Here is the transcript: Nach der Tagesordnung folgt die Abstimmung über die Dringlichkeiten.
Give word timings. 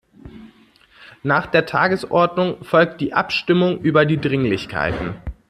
Nach 1.21 1.45
der 1.45 1.67
Tagesordnung 1.67 2.63
folgt 2.63 3.01
die 3.01 3.13
Abstimmung 3.13 3.79
über 3.81 4.03
die 4.07 4.17
Dringlichkeiten. 4.19 5.13